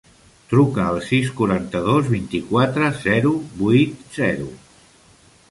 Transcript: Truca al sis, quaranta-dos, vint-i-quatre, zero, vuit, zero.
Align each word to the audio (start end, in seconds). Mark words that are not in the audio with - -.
Truca 0.51 0.85
al 0.91 0.95
sis, 1.09 1.29
quaranta-dos, 1.41 2.09
vint-i-quatre, 2.15 2.89
zero, 3.05 3.35
vuit, 3.61 3.95
zero. 4.19 4.51